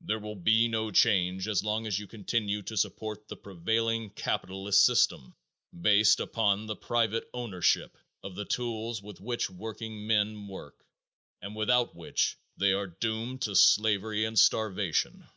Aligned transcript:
There 0.00 0.18
will 0.18 0.34
be 0.34 0.66
no 0.66 0.90
change 0.90 1.46
as 1.46 1.62
long 1.62 1.86
as 1.86 2.00
you 2.00 2.08
continue 2.08 2.62
to 2.62 2.76
support 2.76 3.28
the 3.28 3.36
prevailing 3.36 4.10
capitalist 4.10 4.84
system, 4.84 5.36
based 5.82 6.18
upon 6.18 6.66
the 6.66 6.74
private 6.74 7.30
ownership 7.32 7.96
of 8.24 8.34
the 8.34 8.44
tools 8.44 9.00
with 9.00 9.20
which 9.20 9.48
workingmen 9.48 10.48
work 10.48 10.84
and 11.40 11.54
without 11.54 11.94
which 11.94 12.36
they 12.56 12.72
are 12.72 12.88
doomed 12.88 13.42
to 13.42 13.54
slavery 13.54 14.24
and 14.24 14.36
starvation. 14.36 15.28